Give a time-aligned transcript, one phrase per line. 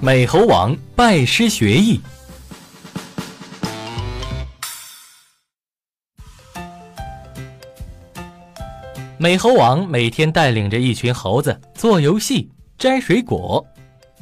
[0.00, 2.00] 美猴王拜师学艺。
[9.18, 13.66] 美猴王每天带领着一群猴子做游戏、摘水果，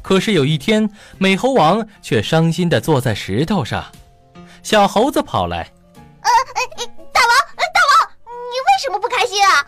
[0.01, 0.89] 可是有一天，
[1.19, 3.85] 美猴王却伤心的坐在石头上。
[4.63, 5.71] 小猴子跑来
[6.23, 6.31] ：“呃，
[7.13, 9.67] 大王，大王，你为什么不开心啊？”“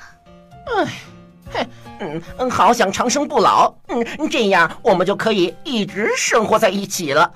[0.74, 0.88] 哎，
[1.98, 7.30] 哼，嗯，好想长生不老，嗯，这样我们就可以一直生活在一起了。”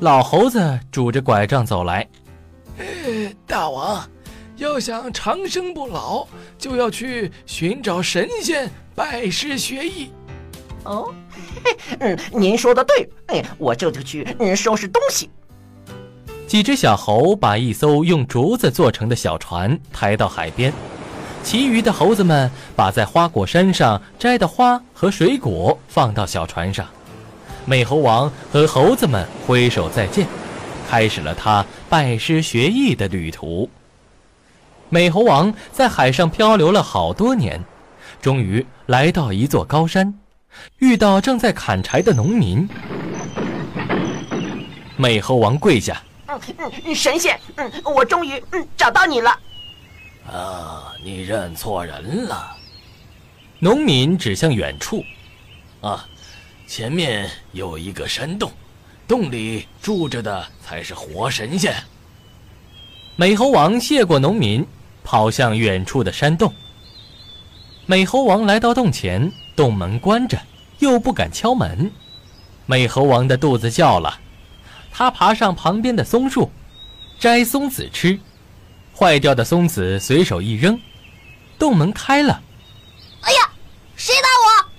[0.00, 2.06] 老猴子拄着拐杖走来
[3.46, 4.02] ：“大王。”
[4.56, 6.26] 要想长生不老，
[6.58, 10.10] 就要去寻找神仙拜师学艺。
[10.84, 11.14] 哦，
[11.64, 15.30] 嘿 嗯，您说的对，哎，我这就去嗯收拾东西。
[16.46, 20.70] 几只小猴把一艘用竹子做成的小船抬到海边，
[21.42, 26.86] 其余的猴子们把在花果山上摘的花和水果放到小船上。
[27.64, 30.26] 美猴王和猴子们挥手再见，
[30.88, 33.68] 开始了他拜师学艺的旅途。
[34.88, 37.62] 美猴王在海上漂流了好多年，
[38.20, 40.14] 终于来到一座高山，
[40.78, 42.68] 遇到正在砍柴的农民。
[44.96, 46.40] 美猴王跪下：“嗯
[46.84, 49.34] 嗯，神仙，嗯，我终于嗯找到你了。”
[50.26, 52.56] 啊，你认错人了。
[53.58, 55.04] 农民指向远处
[55.80, 56.06] ：“啊，
[56.66, 58.50] 前面有一个山洞，
[59.06, 61.74] 洞里住着的才是活神仙。”
[63.16, 64.66] 美猴王谢过农民。
[65.02, 66.52] 跑向远处的山洞。
[67.86, 70.38] 美猴王来到洞前，洞门关着，
[70.78, 71.90] 又不敢敲门。
[72.66, 74.20] 美猴王的肚子叫了，
[74.92, 76.50] 他爬上旁边的松树，
[77.18, 78.20] 摘松子吃。
[79.00, 80.78] 坏掉的松子随手一扔，
[81.58, 82.38] 洞门开了。
[83.22, 83.50] 哎呀，
[83.96, 84.70] 谁打我？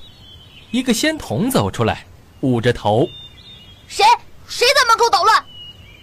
[0.69, 2.05] 一个仙童走出来，
[2.41, 3.09] 捂着头。
[3.87, 4.05] 谁？
[4.47, 5.43] 谁在门口捣乱？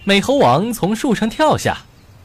[0.03, 1.77] 美猴王从树上跳下。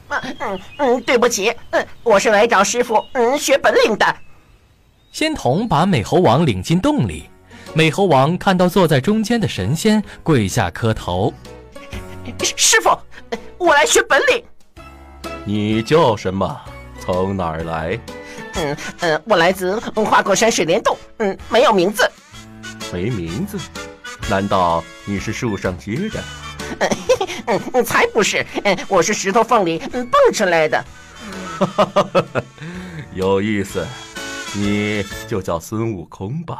[0.09, 4.15] 嗯嗯嗯，对不起，嗯，我是来找师傅嗯学本领的。
[5.13, 7.29] 仙童把美猴王领进洞里，
[7.73, 11.33] 美猴王看到坐在中间的神仙，跪下磕头。
[12.57, 12.89] 师傅，
[13.57, 14.43] 我来学本领。
[15.45, 16.59] 你叫什么？
[16.99, 17.99] 从哪儿来？
[18.55, 20.97] 嗯嗯，我来自花果山水帘洞。
[21.17, 22.09] 嗯，没有名字。
[22.91, 23.59] 没名字？
[24.29, 26.23] 难道你是树上结的？
[27.73, 28.43] 嗯，才不是！
[28.63, 30.83] 嗯，我是石头缝里蹦出来的。
[31.59, 32.43] 哈哈哈哈哈，
[33.13, 33.85] 有意思。
[34.55, 36.57] 你就叫孙悟空吧。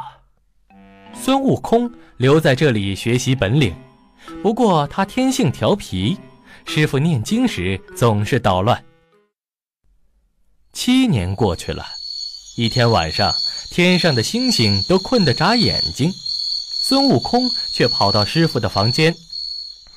[1.14, 3.74] 孙悟空留在这里学习本领，
[4.42, 6.18] 不过他天性调皮，
[6.66, 8.84] 师傅念经时总是捣乱。
[10.72, 11.86] 七年过去了，
[12.56, 13.32] 一天晚上，
[13.70, 16.12] 天上的星星都困得眨眼睛，
[16.82, 19.14] 孙悟空却跑到师傅的房间。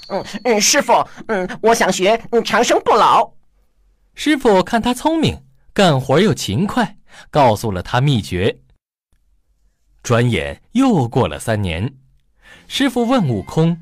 [0.08, 3.30] 嗯嗯，师傅，嗯，我想学嗯长生不老。
[4.16, 5.44] 师傅看他聪明，
[5.74, 6.98] 干活又勤快，
[7.30, 8.60] 告诉了他秘诀。
[10.02, 11.94] 转眼又过了三年，
[12.68, 13.82] 师傅问悟空：“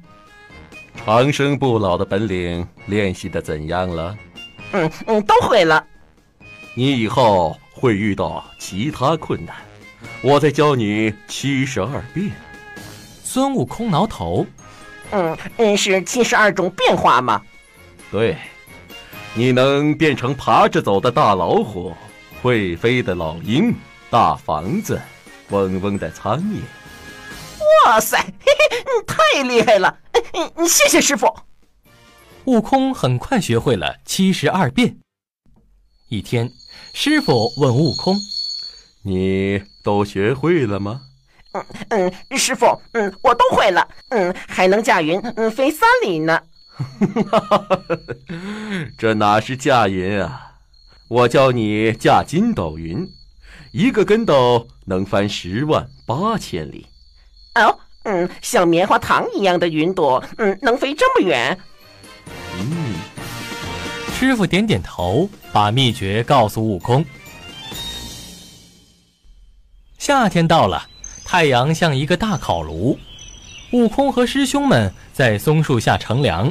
[1.05, 4.15] 长生不老的本领练习的怎样了
[4.73, 5.83] ？”“嗯嗯，都会了。
[6.75, 9.55] ”“你以后会遇到其他困难，
[10.21, 12.31] 我再教你七十二变。”
[13.23, 14.45] 孙悟空挠头。
[15.11, 17.41] 嗯嗯，是七十二种变化吗？
[18.11, 18.35] 对，
[19.33, 21.95] 你能变成爬着走的大老虎，
[22.41, 23.73] 会飞的老鹰，
[24.09, 25.01] 大房子，
[25.49, 26.59] 嗡嗡的苍蝇。
[27.85, 29.97] 哇塞，嘿嘿，太厉害了！
[30.37, 31.33] 嗯，谢谢师傅。
[32.45, 34.97] 悟空很快学会了七十二变。
[36.09, 36.51] 一天，
[36.93, 38.15] 师傅问悟空
[39.03, 41.01] ：“你都学会了吗？”
[41.53, 46.39] 嗯嗯，师傅，嗯，我都会了，嗯，还能驾云，嗯，飞三里呢。
[48.97, 50.53] 这哪是驾云啊？
[51.09, 53.09] 我教你驾筋斗云，
[53.71, 56.85] 一个跟斗能翻十万八千里。
[57.55, 61.57] 哦，嗯，像棉花糖一样的云朵，嗯，能飞这么远。
[62.57, 62.95] 嗯，
[64.13, 67.05] 师傅点点头，把秘诀告诉悟空。
[69.97, 70.87] 夏天到了。
[71.29, 72.97] 太阳像一个大烤炉，
[73.73, 76.49] 悟空和师兄们在松树下乘凉。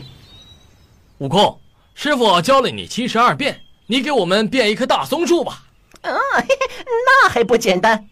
[1.17, 1.59] 悟空，
[1.95, 5.65] 师傅教了你七十二变，你给我们变一棵大松树吧。
[6.03, 8.07] 啊，嘿嘿，那还不简单？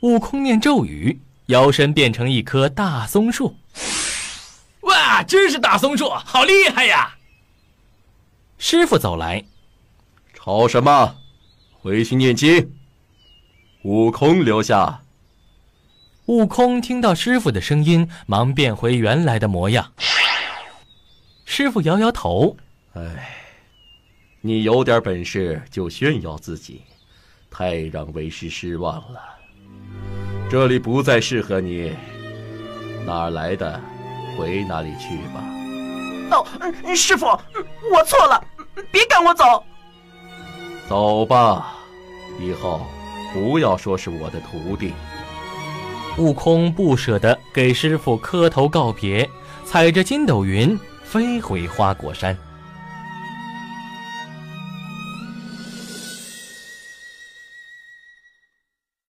[0.00, 3.56] 悟空念咒语，摇身变成一棵大松树。
[4.82, 7.16] 哇，真是大松树，好厉害呀！
[8.58, 9.44] 师傅走来，
[10.34, 11.16] 吵什么？
[11.80, 12.72] 回去念经。
[13.82, 15.02] 悟空留下。
[16.26, 19.92] 悟空听到师傅的声音，忙变回原来的模样。
[21.44, 22.56] 师傅摇摇头
[22.94, 23.36] ：“哎，
[24.40, 26.82] 你有点本事就炫耀自己，
[27.50, 29.20] 太让为师失望了。
[30.52, 31.90] 这里不再适合你，
[33.06, 33.80] 哪儿来的，
[34.36, 35.42] 回哪里去吧。”
[36.30, 36.46] 哦，
[36.94, 37.24] 师傅，
[37.90, 38.44] 我错了，
[38.90, 39.64] 别赶我走。
[40.86, 41.72] 走吧，
[42.38, 42.82] 以后
[43.32, 44.92] 不要说是我的徒弟。
[46.18, 49.26] 悟空不舍得给师傅磕头告别，
[49.64, 52.36] 踩着筋斗云飞回花果山。